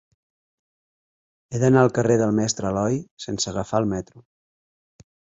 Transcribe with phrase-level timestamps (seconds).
[1.51, 4.23] He d'anar al carrer del Mestre Aloi sense agafar el metro.